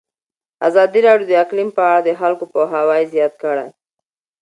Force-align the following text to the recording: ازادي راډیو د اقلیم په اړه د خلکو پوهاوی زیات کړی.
ازادي 0.67 0.99
راډیو 1.07 1.29
د 1.29 1.33
اقلیم 1.43 1.69
په 1.77 1.81
اړه 1.89 2.01
د 2.03 2.09
خلکو 2.19 2.43
پوهاوی 2.53 3.01
زیات 3.13 3.33
کړی. 3.43 3.67